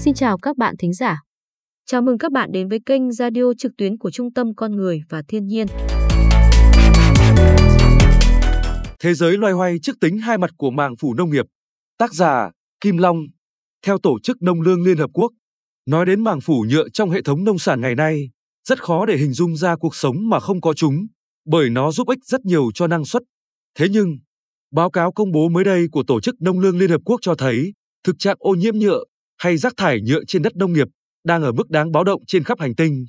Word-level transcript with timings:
Xin 0.00 0.14
chào 0.14 0.38
các 0.38 0.56
bạn 0.56 0.74
thính 0.78 0.92
giả. 0.92 1.22
Chào 1.86 2.02
mừng 2.02 2.18
các 2.18 2.32
bạn 2.32 2.52
đến 2.52 2.68
với 2.68 2.78
kênh 2.86 3.12
radio 3.12 3.42
trực 3.58 3.72
tuyến 3.78 3.98
của 3.98 4.10
Trung 4.10 4.32
tâm 4.32 4.54
Con 4.54 4.76
Người 4.76 5.02
và 5.08 5.22
Thiên 5.28 5.46
nhiên. 5.46 5.66
Thế 9.00 9.14
giới 9.14 9.36
loay 9.38 9.52
hoay 9.52 9.76
trước 9.82 9.92
tính 10.00 10.18
hai 10.18 10.38
mặt 10.38 10.50
của 10.56 10.70
màng 10.70 10.96
phủ 11.00 11.14
nông 11.14 11.30
nghiệp. 11.30 11.46
Tác 11.98 12.14
giả 12.14 12.50
Kim 12.80 12.98
Long. 12.98 13.16
Theo 13.86 13.98
Tổ 13.98 14.18
chức 14.22 14.42
Nông 14.42 14.60
lương 14.60 14.84
Liên 14.84 14.96
Hợp 14.96 15.10
Quốc, 15.12 15.32
nói 15.86 16.06
đến 16.06 16.24
màng 16.24 16.40
phủ 16.40 16.64
nhựa 16.68 16.88
trong 16.88 17.10
hệ 17.10 17.22
thống 17.22 17.44
nông 17.44 17.58
sản 17.58 17.80
ngày 17.80 17.94
nay, 17.94 18.30
rất 18.68 18.82
khó 18.82 19.06
để 19.06 19.16
hình 19.16 19.32
dung 19.32 19.56
ra 19.56 19.76
cuộc 19.76 19.94
sống 19.94 20.28
mà 20.28 20.40
không 20.40 20.60
có 20.60 20.74
chúng, 20.74 21.06
bởi 21.46 21.70
nó 21.70 21.92
giúp 21.92 22.08
ích 22.08 22.24
rất 22.24 22.44
nhiều 22.44 22.70
cho 22.74 22.86
năng 22.86 23.04
suất. 23.04 23.22
Thế 23.78 23.86
nhưng, 23.90 24.18
báo 24.72 24.90
cáo 24.90 25.12
công 25.12 25.32
bố 25.32 25.48
mới 25.48 25.64
đây 25.64 25.86
của 25.92 26.02
Tổ 26.06 26.20
chức 26.20 26.34
Nông 26.40 26.60
lương 26.60 26.78
Liên 26.78 26.90
Hợp 26.90 27.00
Quốc 27.04 27.18
cho 27.22 27.34
thấy, 27.34 27.72
thực 28.04 28.16
trạng 28.18 28.36
ô 28.38 28.54
nhiễm 28.54 28.74
nhựa 28.74 29.04
hay 29.40 29.56
rác 29.56 29.72
thải 29.76 30.00
nhựa 30.00 30.20
trên 30.26 30.42
đất 30.42 30.56
nông 30.56 30.72
nghiệp 30.72 30.88
đang 31.24 31.42
ở 31.42 31.52
mức 31.52 31.70
đáng 31.70 31.92
báo 31.92 32.04
động 32.04 32.22
trên 32.26 32.44
khắp 32.44 32.60
hành 32.60 32.74
tinh. 32.74 33.06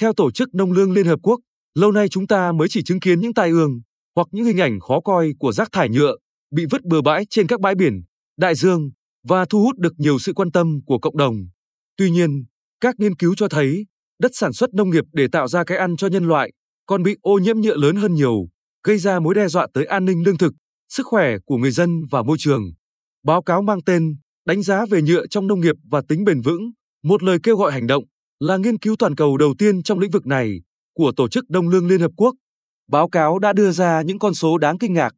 Theo 0.00 0.12
Tổ 0.12 0.30
chức 0.30 0.54
Nông 0.54 0.72
lương 0.72 0.92
Liên 0.92 1.06
Hợp 1.06 1.18
Quốc, 1.22 1.40
lâu 1.74 1.92
nay 1.92 2.08
chúng 2.08 2.26
ta 2.26 2.52
mới 2.52 2.68
chỉ 2.70 2.82
chứng 2.82 3.00
kiến 3.00 3.20
những 3.20 3.34
tai 3.34 3.50
ương 3.50 3.80
hoặc 4.16 4.26
những 4.30 4.44
hình 4.44 4.60
ảnh 4.60 4.80
khó 4.80 5.00
coi 5.00 5.30
của 5.38 5.52
rác 5.52 5.68
thải 5.72 5.88
nhựa 5.88 6.16
bị 6.50 6.64
vứt 6.70 6.84
bừa 6.84 7.00
bãi 7.00 7.24
trên 7.30 7.46
các 7.46 7.60
bãi 7.60 7.74
biển, 7.74 8.02
đại 8.36 8.54
dương 8.54 8.90
và 9.28 9.44
thu 9.44 9.62
hút 9.62 9.78
được 9.78 9.92
nhiều 9.98 10.18
sự 10.18 10.32
quan 10.32 10.50
tâm 10.50 10.80
của 10.86 10.98
cộng 10.98 11.16
đồng. 11.16 11.34
Tuy 11.96 12.10
nhiên, 12.10 12.44
các 12.80 12.94
nghiên 12.98 13.16
cứu 13.16 13.34
cho 13.36 13.48
thấy 13.48 13.86
đất 14.18 14.30
sản 14.34 14.52
xuất 14.52 14.74
nông 14.74 14.90
nghiệp 14.90 15.04
để 15.12 15.28
tạo 15.32 15.48
ra 15.48 15.64
cái 15.64 15.78
ăn 15.78 15.96
cho 15.96 16.06
nhân 16.06 16.28
loại 16.28 16.52
còn 16.86 17.02
bị 17.02 17.16
ô 17.20 17.38
nhiễm 17.38 17.60
nhựa 17.60 17.76
lớn 17.76 17.96
hơn 17.96 18.14
nhiều, 18.14 18.48
gây 18.84 18.98
ra 18.98 19.20
mối 19.20 19.34
đe 19.34 19.48
dọa 19.48 19.66
tới 19.74 19.84
an 19.84 20.04
ninh 20.04 20.22
lương 20.26 20.38
thực, 20.38 20.52
sức 20.88 21.06
khỏe 21.06 21.36
của 21.46 21.56
người 21.56 21.70
dân 21.70 22.02
và 22.10 22.22
môi 22.22 22.36
trường. 22.40 22.62
Báo 23.24 23.42
cáo 23.42 23.62
mang 23.62 23.82
tên 23.86 24.16
Đánh 24.48 24.62
giá 24.62 24.86
về 24.90 25.02
nhựa 25.02 25.26
trong 25.26 25.46
nông 25.46 25.60
nghiệp 25.60 25.74
và 25.90 26.02
tính 26.08 26.24
bền 26.24 26.40
vững, 26.40 26.70
một 27.02 27.22
lời 27.22 27.38
kêu 27.42 27.56
gọi 27.56 27.72
hành 27.72 27.86
động 27.86 28.04
là 28.40 28.56
nghiên 28.56 28.78
cứu 28.78 28.96
toàn 28.98 29.14
cầu 29.14 29.36
đầu 29.36 29.54
tiên 29.58 29.82
trong 29.82 29.98
lĩnh 29.98 30.10
vực 30.10 30.26
này 30.26 30.60
của 30.94 31.12
Tổ 31.16 31.28
chức 31.28 31.50
Đông 31.50 31.68
lương 31.68 31.86
Liên 31.86 32.00
Hợp 32.00 32.10
Quốc. 32.16 32.34
Báo 32.90 33.08
cáo 33.08 33.38
đã 33.38 33.52
đưa 33.52 33.70
ra 33.70 34.02
những 34.02 34.18
con 34.18 34.34
số 34.34 34.58
đáng 34.58 34.78
kinh 34.78 34.92
ngạc. 34.92 35.14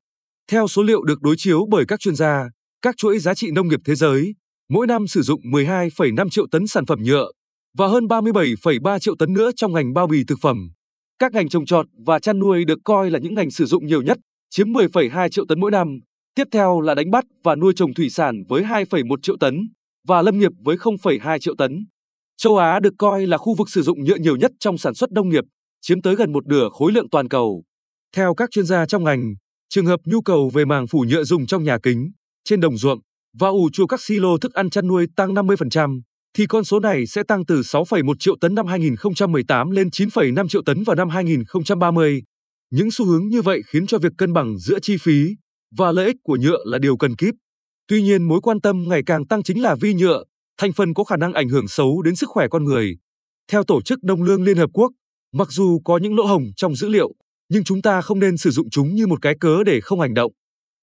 Theo 0.50 0.68
số 0.68 0.82
liệu 0.82 1.02
được 1.02 1.22
đối 1.22 1.34
chiếu 1.38 1.66
bởi 1.70 1.84
các 1.88 2.00
chuyên 2.00 2.14
gia, 2.14 2.50
các 2.82 2.96
chuỗi 2.96 3.18
giá 3.18 3.34
trị 3.34 3.50
nông 3.50 3.68
nghiệp 3.68 3.80
thế 3.84 3.94
giới 3.94 4.34
mỗi 4.68 4.86
năm 4.86 5.06
sử 5.06 5.22
dụng 5.22 5.40
12,5 5.44 6.30
triệu 6.30 6.46
tấn 6.50 6.66
sản 6.66 6.86
phẩm 6.86 7.02
nhựa 7.02 7.30
và 7.78 7.86
hơn 7.86 8.04
37,3 8.04 8.98
triệu 8.98 9.14
tấn 9.18 9.32
nữa 9.32 9.50
trong 9.56 9.72
ngành 9.72 9.92
bao 9.92 10.06
bì 10.06 10.24
thực 10.24 10.38
phẩm. 10.42 10.70
Các 11.18 11.32
ngành 11.32 11.48
trồng 11.48 11.66
trọt 11.66 11.86
và 12.06 12.18
chăn 12.18 12.38
nuôi 12.38 12.64
được 12.64 12.78
coi 12.84 13.10
là 13.10 13.18
những 13.18 13.34
ngành 13.34 13.50
sử 13.50 13.64
dụng 13.66 13.86
nhiều 13.86 14.02
nhất, 14.02 14.18
chiếm 14.50 14.68
10,2 14.68 15.28
triệu 15.28 15.44
tấn 15.48 15.60
mỗi 15.60 15.70
năm. 15.70 16.00
Tiếp 16.34 16.48
theo 16.52 16.80
là 16.80 16.94
đánh 16.94 17.10
bắt 17.10 17.24
và 17.42 17.54
nuôi 17.54 17.72
trồng 17.76 17.94
thủy 17.94 18.10
sản 18.10 18.42
với 18.48 18.62
2,1 18.62 19.16
triệu 19.22 19.36
tấn 19.40 19.54
và 20.08 20.22
lâm 20.22 20.38
nghiệp 20.38 20.52
với 20.64 20.76
0,2 20.76 21.38
triệu 21.38 21.54
tấn. 21.58 21.86
Châu 22.36 22.56
Á 22.56 22.80
được 22.80 22.94
coi 22.98 23.26
là 23.26 23.38
khu 23.38 23.54
vực 23.54 23.70
sử 23.70 23.82
dụng 23.82 24.04
nhựa 24.04 24.16
nhiều 24.16 24.36
nhất 24.36 24.50
trong 24.60 24.78
sản 24.78 24.94
xuất 24.94 25.12
nông 25.12 25.28
nghiệp, 25.28 25.44
chiếm 25.80 26.02
tới 26.02 26.16
gần 26.16 26.32
một 26.32 26.46
nửa 26.46 26.68
khối 26.72 26.92
lượng 26.92 27.10
toàn 27.10 27.28
cầu. 27.28 27.62
Theo 28.16 28.34
các 28.34 28.50
chuyên 28.50 28.64
gia 28.64 28.86
trong 28.86 29.04
ngành, 29.04 29.34
trường 29.68 29.86
hợp 29.86 30.00
nhu 30.04 30.20
cầu 30.20 30.50
về 30.54 30.64
màng 30.64 30.86
phủ 30.86 31.04
nhựa 31.08 31.24
dùng 31.24 31.46
trong 31.46 31.64
nhà 31.64 31.78
kính, 31.82 32.10
trên 32.44 32.60
đồng 32.60 32.76
ruộng 32.76 32.98
và 33.38 33.48
ủ 33.48 33.70
chua 33.72 33.86
các 33.86 34.00
silo 34.00 34.36
thức 34.40 34.54
ăn 34.54 34.70
chăn 34.70 34.86
nuôi 34.86 35.06
tăng 35.16 35.34
50%, 35.34 36.00
thì 36.36 36.46
con 36.46 36.64
số 36.64 36.80
này 36.80 37.06
sẽ 37.06 37.22
tăng 37.28 37.46
từ 37.46 37.60
6,1 37.60 38.14
triệu 38.18 38.36
tấn 38.40 38.54
năm 38.54 38.66
2018 38.66 39.70
lên 39.70 39.88
9,5 39.88 40.48
triệu 40.48 40.62
tấn 40.66 40.82
vào 40.82 40.96
năm 40.96 41.08
2030. 41.08 42.22
Những 42.70 42.90
xu 42.90 43.06
hướng 43.06 43.28
như 43.28 43.42
vậy 43.42 43.62
khiến 43.66 43.86
cho 43.86 43.98
việc 43.98 44.12
cân 44.18 44.32
bằng 44.32 44.58
giữa 44.58 44.78
chi 44.82 44.96
phí 44.96 45.34
và 45.76 45.92
lợi 45.92 46.06
ích 46.06 46.16
của 46.22 46.36
nhựa 46.40 46.58
là 46.64 46.78
điều 46.78 46.96
cần 46.96 47.16
kíp. 47.16 47.34
Tuy 47.88 48.02
nhiên 48.02 48.22
mối 48.22 48.40
quan 48.40 48.60
tâm 48.60 48.88
ngày 48.88 49.02
càng 49.06 49.26
tăng 49.26 49.42
chính 49.42 49.62
là 49.62 49.74
vi 49.80 49.94
nhựa, 49.94 50.24
thành 50.58 50.72
phần 50.72 50.94
có 50.94 51.04
khả 51.04 51.16
năng 51.16 51.32
ảnh 51.32 51.48
hưởng 51.48 51.68
xấu 51.68 52.02
đến 52.02 52.16
sức 52.16 52.30
khỏe 52.30 52.48
con 52.50 52.64
người. 52.64 52.96
Theo 53.52 53.64
Tổ 53.64 53.82
chức 53.82 54.04
Nông 54.04 54.22
lương 54.22 54.42
Liên 54.42 54.56
Hợp 54.56 54.70
Quốc, 54.72 54.92
mặc 55.32 55.48
dù 55.50 55.80
có 55.84 55.98
những 55.98 56.16
lỗ 56.16 56.24
hồng 56.24 56.44
trong 56.56 56.74
dữ 56.74 56.88
liệu, 56.88 57.12
nhưng 57.48 57.64
chúng 57.64 57.82
ta 57.82 58.00
không 58.00 58.18
nên 58.18 58.36
sử 58.36 58.50
dụng 58.50 58.70
chúng 58.70 58.94
như 58.94 59.06
một 59.06 59.22
cái 59.22 59.34
cớ 59.40 59.64
để 59.66 59.80
không 59.80 60.00
hành 60.00 60.14
động. 60.14 60.32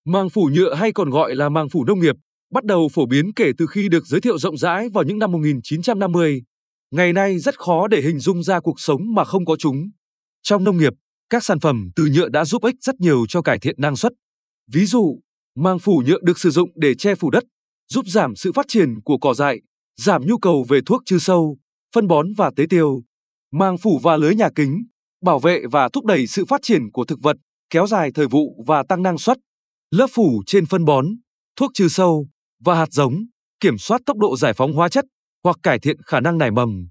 Màng 0.05 0.29
phủ 0.29 0.49
nhựa 0.53 0.73
hay 0.73 0.91
còn 0.91 1.09
gọi 1.09 1.35
là 1.35 1.49
màng 1.49 1.69
phủ 1.69 1.85
nông 1.85 1.99
nghiệp 1.99 2.15
bắt 2.53 2.63
đầu 2.63 2.89
phổ 2.93 3.05
biến 3.05 3.33
kể 3.33 3.51
từ 3.57 3.67
khi 3.67 3.89
được 3.89 4.05
giới 4.05 4.21
thiệu 4.21 4.37
rộng 4.37 4.57
rãi 4.57 4.89
vào 4.89 5.03
những 5.03 5.19
năm 5.19 5.31
1950. 5.31 6.43
Ngày 6.91 7.13
nay 7.13 7.39
rất 7.39 7.59
khó 7.59 7.87
để 7.87 8.01
hình 8.01 8.19
dung 8.19 8.43
ra 8.43 8.59
cuộc 8.59 8.79
sống 8.79 9.13
mà 9.13 9.23
không 9.23 9.45
có 9.45 9.55
chúng. 9.59 9.89
Trong 10.43 10.63
nông 10.63 10.77
nghiệp, 10.77 10.93
các 11.29 11.43
sản 11.43 11.59
phẩm 11.59 11.89
từ 11.95 12.05
nhựa 12.05 12.29
đã 12.29 12.45
giúp 12.45 12.63
ích 12.63 12.75
rất 12.81 12.99
nhiều 12.99 13.25
cho 13.29 13.41
cải 13.41 13.59
thiện 13.59 13.75
năng 13.77 13.95
suất. 13.95 14.13
Ví 14.71 14.85
dụ, 14.85 15.19
màng 15.55 15.79
phủ 15.79 16.03
nhựa 16.05 16.19
được 16.21 16.39
sử 16.39 16.49
dụng 16.49 16.69
để 16.75 16.95
che 16.95 17.15
phủ 17.15 17.29
đất, 17.29 17.43
giúp 17.89 18.05
giảm 18.07 18.35
sự 18.35 18.51
phát 18.51 18.65
triển 18.67 19.01
của 19.01 19.17
cỏ 19.17 19.33
dại, 19.33 19.61
giảm 19.97 20.25
nhu 20.25 20.37
cầu 20.37 20.65
về 20.69 20.79
thuốc 20.85 21.01
trừ 21.05 21.19
sâu, 21.19 21.57
phân 21.95 22.07
bón 22.07 22.27
và 22.37 22.51
tế 22.55 22.65
tiêu. 22.69 23.01
Màng 23.51 23.77
phủ 23.77 23.99
và 24.03 24.17
lưới 24.17 24.35
nhà 24.35 24.49
kính, 24.55 24.83
bảo 25.21 25.39
vệ 25.39 25.61
và 25.71 25.89
thúc 25.93 26.05
đẩy 26.05 26.27
sự 26.27 26.45
phát 26.45 26.61
triển 26.63 26.91
của 26.91 27.05
thực 27.05 27.19
vật, 27.21 27.37
kéo 27.69 27.87
dài 27.87 28.11
thời 28.11 28.27
vụ 28.27 28.63
và 28.67 28.83
tăng 28.83 29.03
năng 29.03 29.17
suất. 29.17 29.37
Lớp 29.91 30.07
phủ 30.11 30.43
trên 30.45 30.65
phân 30.65 30.85
bón, 30.85 31.05
thuốc 31.55 31.71
trừ 31.73 31.87
sâu 31.87 32.27
và 32.63 32.75
hạt 32.75 32.91
giống, 32.91 33.25
kiểm 33.59 33.77
soát 33.77 34.01
tốc 34.05 34.17
độ 34.17 34.37
giải 34.37 34.53
phóng 34.53 34.73
hóa 34.73 34.89
chất 34.89 35.05
hoặc 35.43 35.57
cải 35.63 35.79
thiện 35.79 35.97
khả 36.05 36.19
năng 36.19 36.37
nảy 36.37 36.51
mầm. 36.51 36.87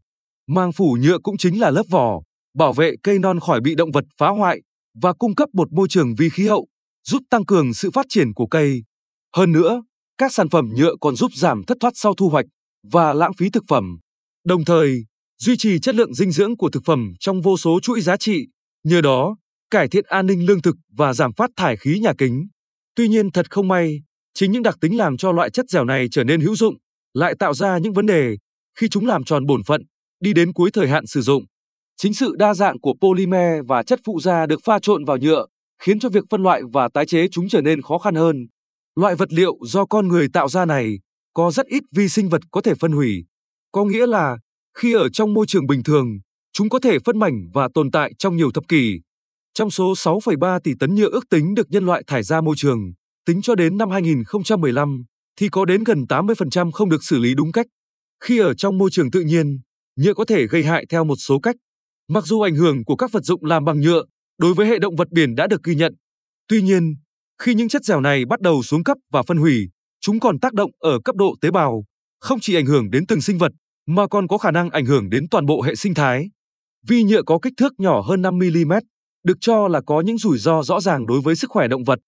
Màng 0.49 0.73
phủ 0.73 0.97
nhựa 1.01 1.19
cũng 1.19 1.37
chính 1.37 1.61
là 1.61 1.71
lớp 1.71 1.83
vỏ, 1.91 2.23
bảo 2.55 2.73
vệ 2.73 2.95
cây 3.03 3.19
non 3.19 3.41
khỏi 3.41 3.61
bị 3.61 3.75
động 3.75 3.91
vật 3.91 4.05
phá 4.19 4.29
hoại 4.29 4.61
và 5.03 5.13
cung 5.13 5.35
cấp 5.35 5.49
một 5.53 5.73
môi 5.73 5.89
trường 5.89 6.15
vi 6.15 6.29
khí 6.31 6.47
hậu, 6.47 6.67
giúp 7.07 7.23
tăng 7.31 7.45
cường 7.45 7.75
sự 7.75 7.91
phát 7.91 8.07
triển 8.09 8.35
của 8.35 8.47
cây. 8.47 8.83
Hơn 9.37 9.53
nữa, 9.53 9.83
các 10.19 10.33
sản 10.33 10.49
phẩm 10.49 10.69
nhựa 10.77 10.95
còn 11.01 11.17
giúp 11.17 11.31
giảm 11.35 11.65
thất 11.65 11.77
thoát 11.81 11.93
sau 11.95 12.15
thu 12.15 12.29
hoạch 12.29 12.47
và 12.93 13.13
lãng 13.13 13.33
phí 13.33 13.51
thực 13.51 13.65
phẩm, 13.69 13.99
đồng 14.45 14.65
thời 14.65 15.05
duy 15.39 15.57
trì 15.57 15.79
chất 15.79 15.95
lượng 15.95 16.15
dinh 16.15 16.33
dưỡng 16.33 16.57
của 16.57 16.71
thực 16.71 16.83
phẩm 16.85 17.13
trong 17.21 17.41
vô 17.41 17.57
số 17.57 17.81
chuỗi 17.81 18.01
giá 18.01 18.17
trị, 18.17 18.47
nhờ 18.85 19.01
đó 19.01 19.37
cải 19.71 19.89
thiện 19.89 20.05
an 20.09 20.27
ninh 20.27 20.47
lương 20.47 20.63
thực 20.63 20.77
và 20.97 21.13
giảm 21.13 21.33
phát 21.33 21.51
thải 21.57 21.77
khí 21.77 21.99
nhà 21.99 22.13
kính. 22.19 22.49
Tuy 22.95 23.09
nhiên 23.09 23.31
thật 23.31 23.51
không 23.51 23.69
may, 23.69 24.03
chính 24.35 24.53
những 24.53 24.63
đặc 24.63 24.77
tính 24.81 24.97
làm 24.97 25.17
cho 25.17 25.33
loại 25.33 25.51
chất 25.51 25.67
dẻo 25.69 25.85
này 25.85 26.09
trở 26.11 26.25
nên 26.25 26.41
hữu 26.41 26.57
dụng 26.57 26.75
lại 27.15 27.35
tạo 27.39 27.55
ra 27.55 27.79
những 27.79 27.93
vấn 27.93 28.07
đề 28.07 28.37
khi 28.79 28.89
chúng 28.89 29.07
làm 29.07 29.25
tròn 29.25 29.47
bổn 29.47 29.63
phận, 29.63 29.83
đi 30.21 30.33
đến 30.33 30.53
cuối 30.53 30.71
thời 30.71 30.89
hạn 30.89 31.07
sử 31.07 31.21
dụng. 31.21 31.45
Chính 31.97 32.15
sự 32.15 32.35
đa 32.39 32.55
dạng 32.55 32.81
của 32.81 32.95
polymer 33.01 33.65
và 33.69 33.83
chất 33.83 34.01
phụ 34.05 34.21
gia 34.21 34.47
được 34.47 34.61
pha 34.65 34.79
trộn 34.83 35.05
vào 35.05 35.17
nhựa 35.17 35.47
khiến 35.79 35.99
cho 35.99 36.09
việc 36.09 36.25
phân 36.31 36.43
loại 36.43 36.63
và 36.73 36.89
tái 36.95 37.07
chế 37.07 37.29
chúng 37.29 37.49
trở 37.49 37.61
nên 37.61 37.83
khó 37.83 37.99
khăn 37.99 38.15
hơn. 38.15 38.47
Loại 38.97 39.15
vật 39.15 39.33
liệu 39.33 39.59
do 39.63 39.87
con 39.87 40.09
người 40.09 40.29
tạo 40.33 40.49
ra 40.49 40.65
này 40.65 40.99
có 41.35 41.51
rất 41.51 41.67
ít 41.67 41.83
vi 41.93 42.09
sinh 42.09 42.29
vật 42.29 42.43
có 42.51 42.61
thể 42.61 42.75
phân 42.75 42.93
hủy. 42.93 43.25
Có 43.73 43.85
nghĩa 43.85 44.07
là 44.07 44.39
khi 44.79 44.93
ở 44.93 45.09
trong 45.09 45.35
môi 45.35 45.47
trường 45.49 45.67
bình 45.67 45.83
thường, 45.83 46.07
chúng 46.53 46.69
có 46.69 46.79
thể 46.79 46.99
phân 47.05 47.19
mảnh 47.19 47.51
và 47.55 47.69
tồn 47.75 47.91
tại 47.91 48.13
trong 48.19 48.37
nhiều 48.37 48.51
thập 48.51 48.69
kỷ. 48.69 49.01
Trong 49.55 49.71
số 49.71 49.93
6,3 49.93 50.61
tỷ 50.65 50.73
tấn 50.81 50.95
nhựa 50.95 51.09
ước 51.11 51.25
tính 51.31 51.55
được 51.55 51.71
nhân 51.71 51.87
loại 51.87 52.03
thải 52.07 52.23
ra 52.23 52.41
môi 52.41 52.55
trường, 52.59 52.93
tính 53.27 53.43
cho 53.43 53.55
đến 53.55 53.77
năm 53.77 53.91
2015, 53.91 55.05
thì 55.37 55.49
có 55.49 55.65
đến 55.65 55.85
gần 55.85 56.05
80% 56.09 56.71
không 56.73 56.89
được 56.89 57.05
xử 57.05 57.19
lý 57.19 57.35
đúng 57.35 57.53
cách. 57.53 57.67
Khi 58.25 58.39
ở 58.39 58.55
trong 58.55 58.79
môi 58.79 58.91
trường 58.91 59.11
tự 59.11 59.21
nhiên, 59.21 59.61
nhựa 59.97 60.15
có 60.15 60.25
thể 60.25 60.47
gây 60.47 60.63
hại 60.63 60.87
theo 60.89 61.05
một 61.05 61.17
số 61.17 61.39
cách. 61.39 61.57
Mặc 62.09 62.25
dù 62.25 62.41
ảnh 62.41 62.55
hưởng 62.55 62.85
của 62.85 62.97
các 62.97 63.13
vật 63.13 63.25
dụng 63.25 63.45
làm 63.45 63.65
bằng 63.65 63.81
nhựa 63.81 64.03
đối 64.39 64.55
với 64.55 64.67
hệ 64.67 64.79
động 64.79 64.97
vật 64.97 65.09
biển 65.11 65.35
đã 65.35 65.47
được 65.47 65.63
ghi 65.65 65.75
nhận, 65.75 65.95
tuy 66.49 66.63
nhiên, 66.63 66.97
khi 67.43 67.55
những 67.55 67.69
chất 67.69 67.85
dẻo 67.85 68.01
này 68.01 68.25
bắt 68.25 68.41
đầu 68.41 68.63
xuống 68.63 68.85
cấp 68.85 68.97
và 69.13 69.23
phân 69.23 69.37
hủy, 69.37 69.69
chúng 70.01 70.21
còn 70.21 70.39
tác 70.39 70.53
động 70.55 70.71
ở 70.79 70.99
cấp 71.05 71.17
độ 71.17 71.35
tế 71.41 71.51
bào, 71.51 71.85
không 72.21 72.39
chỉ 72.41 72.55
ảnh 72.55 72.67
hưởng 72.67 72.91
đến 72.91 73.07
từng 73.07 73.21
sinh 73.21 73.39
vật 73.39 73.53
mà 73.87 74.07
còn 74.07 74.29
có 74.29 74.39
khả 74.39 74.51
năng 74.51 74.71
ảnh 74.71 74.87
hưởng 74.87 75.11
đến 75.11 75.27
toàn 75.31 75.47
bộ 75.47 75.63
hệ 75.63 75.75
sinh 75.75 75.95
thái. 75.95 76.31
Vi 76.87 77.03
nhựa 77.03 77.23
có 77.23 77.39
kích 77.43 77.53
thước 77.57 77.73
nhỏ 77.79 78.01
hơn 78.01 78.23
5 78.23 78.39
mm, 78.39 78.73
được 79.25 79.37
cho 79.41 79.69
là 79.69 79.81
có 79.87 80.01
những 80.01 80.19
rủi 80.19 80.39
ro 80.39 80.63
rõ 80.63 80.81
ràng 80.81 81.07
đối 81.07 81.21
với 81.21 81.37
sức 81.37 81.51
khỏe 81.51 81.69
động 81.69 81.85
vật. 81.85 81.99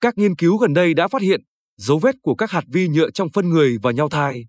Các 0.00 0.18
nghiên 0.18 0.36
cứu 0.36 0.56
gần 0.56 0.74
đây 0.74 0.94
đã 0.94 1.08
phát 1.08 1.22
hiện 1.22 1.40
dấu 1.76 1.98
vết 1.98 2.14
của 2.22 2.34
các 2.34 2.50
hạt 2.50 2.64
vi 2.72 2.88
nhựa 2.88 3.10
trong 3.10 3.28
phân 3.34 3.48
người 3.48 3.78
và 3.82 3.92
nhau 3.92 4.08
thai. 4.08 4.46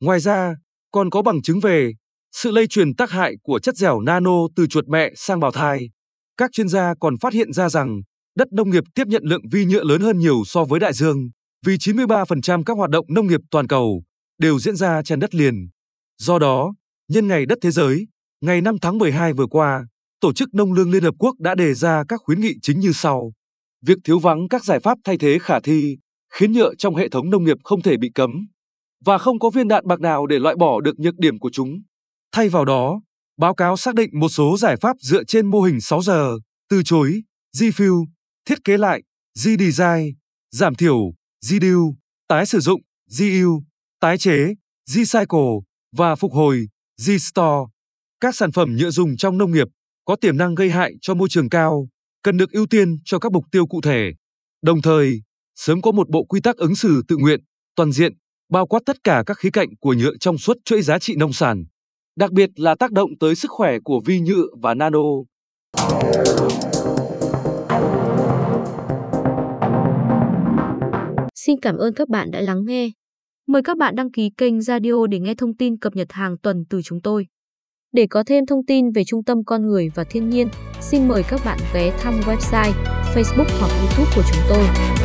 Ngoài 0.00 0.20
ra, 0.20 0.54
còn 0.92 1.10
có 1.10 1.22
bằng 1.22 1.42
chứng 1.42 1.60
về 1.60 1.92
sự 2.32 2.50
lây 2.50 2.66
truyền 2.66 2.94
tác 2.94 3.10
hại 3.10 3.34
của 3.42 3.58
chất 3.58 3.76
dẻo 3.76 4.00
nano 4.00 4.48
từ 4.56 4.66
chuột 4.66 4.88
mẹ 4.88 5.12
sang 5.16 5.40
bào 5.40 5.50
thai. 5.50 5.90
Các 6.36 6.52
chuyên 6.52 6.68
gia 6.68 6.94
còn 7.00 7.18
phát 7.18 7.32
hiện 7.32 7.52
ra 7.52 7.68
rằng 7.68 8.02
đất 8.36 8.52
nông 8.52 8.70
nghiệp 8.70 8.84
tiếp 8.94 9.06
nhận 9.06 9.22
lượng 9.24 9.42
vi 9.50 9.64
nhựa 9.64 9.84
lớn 9.84 10.00
hơn 10.00 10.18
nhiều 10.18 10.42
so 10.46 10.64
với 10.64 10.80
đại 10.80 10.92
dương, 10.92 11.30
vì 11.66 11.76
93% 11.76 12.62
các 12.64 12.76
hoạt 12.76 12.90
động 12.90 13.06
nông 13.08 13.26
nghiệp 13.26 13.40
toàn 13.50 13.66
cầu 13.66 14.02
đều 14.38 14.58
diễn 14.58 14.76
ra 14.76 15.02
trên 15.02 15.20
đất 15.20 15.34
liền. 15.34 15.68
Do 16.18 16.38
đó, 16.38 16.74
nhân 17.08 17.28
ngày 17.28 17.46
đất 17.46 17.58
thế 17.62 17.70
giới, 17.70 18.06
ngày 18.40 18.60
5 18.60 18.76
tháng 18.78 18.98
12 18.98 19.32
vừa 19.32 19.46
qua, 19.46 19.86
Tổ 20.22 20.32
chức 20.32 20.54
Nông 20.54 20.72
lương 20.72 20.90
Liên 20.90 21.02
Hợp 21.02 21.14
Quốc 21.18 21.34
đã 21.38 21.54
đề 21.54 21.74
ra 21.74 22.04
các 22.08 22.20
khuyến 22.24 22.40
nghị 22.40 22.54
chính 22.62 22.80
như 22.80 22.92
sau. 22.92 23.32
Việc 23.86 23.98
thiếu 24.04 24.18
vắng 24.18 24.48
các 24.48 24.64
giải 24.64 24.80
pháp 24.80 24.98
thay 25.04 25.18
thế 25.18 25.38
khả 25.38 25.60
thi 25.60 25.96
khiến 26.34 26.52
nhựa 26.52 26.74
trong 26.74 26.94
hệ 26.94 27.08
thống 27.08 27.30
nông 27.30 27.44
nghiệp 27.44 27.56
không 27.64 27.82
thể 27.82 27.96
bị 27.96 28.10
cấm 28.14 28.30
và 29.04 29.18
không 29.18 29.38
có 29.38 29.50
viên 29.50 29.68
đạn 29.68 29.86
bạc 29.86 30.00
nào 30.00 30.26
để 30.26 30.38
loại 30.38 30.56
bỏ 30.56 30.80
được 30.80 30.98
nhược 30.98 31.18
điểm 31.18 31.38
của 31.38 31.50
chúng. 31.52 31.82
Thay 32.32 32.48
vào 32.48 32.64
đó, 32.64 33.00
báo 33.36 33.54
cáo 33.54 33.76
xác 33.76 33.94
định 33.94 34.10
một 34.12 34.28
số 34.28 34.56
giải 34.58 34.76
pháp 34.76 34.96
dựa 35.00 35.24
trên 35.24 35.46
mô 35.46 35.60
hình 35.60 35.80
6 35.80 36.02
giờ, 36.02 36.38
từ 36.70 36.82
chối, 36.84 37.22
refill, 37.56 38.04
thiết 38.44 38.64
kế 38.64 38.76
lại, 38.76 39.02
redesign, 39.34 40.14
giảm 40.50 40.74
thiểu, 40.74 41.14
reduce, 41.40 41.96
tái 42.28 42.46
sử 42.46 42.60
dụng, 42.60 42.80
reuse, 43.06 43.64
tái 44.00 44.18
chế, 44.18 44.54
recycle, 44.86 45.60
và 45.96 46.14
phục 46.14 46.32
hồi 46.32 46.68
restore. 46.96 47.70
Các 48.20 48.36
sản 48.36 48.52
phẩm 48.52 48.76
nhựa 48.76 48.90
dùng 48.90 49.16
trong 49.16 49.38
nông 49.38 49.52
nghiệp 49.52 49.68
có 50.04 50.16
tiềm 50.16 50.36
năng 50.36 50.54
gây 50.54 50.70
hại 50.70 50.92
cho 51.00 51.14
môi 51.14 51.28
trường 51.28 51.48
cao, 51.48 51.88
cần 52.22 52.36
được 52.36 52.50
ưu 52.52 52.66
tiên 52.66 52.96
cho 53.04 53.18
các 53.18 53.32
mục 53.32 53.44
tiêu 53.52 53.66
cụ 53.66 53.80
thể. 53.80 54.12
Đồng 54.62 54.82
thời, 54.82 55.22
sớm 55.54 55.82
có 55.82 55.92
một 55.92 56.08
bộ 56.10 56.24
quy 56.24 56.40
tắc 56.40 56.56
ứng 56.56 56.74
xử 56.74 57.02
tự 57.08 57.16
nguyện, 57.16 57.40
toàn 57.76 57.92
diện, 57.92 58.12
bao 58.50 58.66
quát 58.66 58.80
tất 58.86 58.96
cả 59.04 59.22
các 59.26 59.38
khía 59.38 59.50
cạnh 59.50 59.68
của 59.80 59.94
nhựa 59.94 60.12
trong 60.20 60.38
suốt 60.38 60.56
chuỗi 60.64 60.82
giá 60.82 60.98
trị 60.98 61.14
nông 61.16 61.32
sản, 61.32 61.64
đặc 62.16 62.32
biệt 62.32 62.50
là 62.56 62.74
tác 62.74 62.92
động 62.92 63.10
tới 63.20 63.34
sức 63.34 63.50
khỏe 63.50 63.78
của 63.84 64.00
vi 64.06 64.20
nhựa 64.20 64.46
và 64.62 64.74
nano. 64.74 64.98
Xin 71.34 71.60
cảm 71.62 71.76
ơn 71.76 71.94
các 71.94 72.08
bạn 72.08 72.30
đã 72.30 72.40
lắng 72.40 72.64
nghe. 72.66 72.90
Mời 73.46 73.62
các 73.62 73.76
bạn 73.76 73.94
đăng 73.96 74.10
ký 74.10 74.30
kênh 74.36 74.62
Radio 74.62 75.06
để 75.10 75.18
nghe 75.18 75.34
thông 75.34 75.56
tin 75.56 75.76
cập 75.78 75.96
nhật 75.96 76.12
hàng 76.12 76.38
tuần 76.38 76.64
từ 76.70 76.82
chúng 76.82 77.00
tôi. 77.00 77.26
Để 77.92 78.06
có 78.10 78.24
thêm 78.26 78.46
thông 78.46 78.66
tin 78.66 78.90
về 78.90 79.02
Trung 79.06 79.24
tâm 79.24 79.44
Con 79.44 79.66
Người 79.66 79.88
và 79.94 80.04
Thiên 80.04 80.30
nhiên, 80.30 80.48
xin 80.80 81.08
mời 81.08 81.22
các 81.28 81.40
bạn 81.44 81.58
ghé 81.74 81.98
thăm 81.98 82.20
website, 82.20 82.72
Facebook 83.14 83.48
hoặc 83.60 83.70
YouTube 83.80 84.12
của 84.16 84.22
chúng 84.32 84.42
tôi. 84.48 85.01